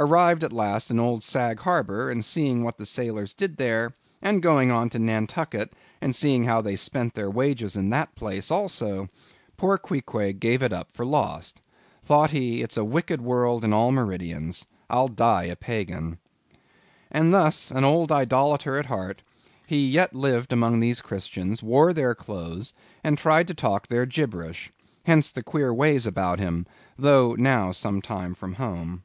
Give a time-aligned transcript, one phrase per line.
[0.00, 3.86] Arrived at last in old Sag Harbor; and seeing what the sailors did there;
[4.22, 8.14] and then going on to Nantucket, and seeing how they spent their wages in that
[8.14, 9.08] place also,
[9.56, 11.60] poor Queequeg gave it up for lost.
[12.00, 16.18] Thought he, it's a wicked world in all meridians; I'll die a pagan.
[17.10, 19.20] And thus an old idolator at heart,
[19.66, 22.72] he yet lived among these Christians, wore their clothes,
[23.02, 24.70] and tried to talk their gibberish.
[25.06, 26.66] Hence the queer ways about him,
[26.96, 29.02] though now some time from home.